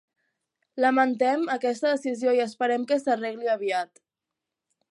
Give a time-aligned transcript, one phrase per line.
[0.83, 4.05] Lamentem aquesta decisió i esperem que s'arregli aviat.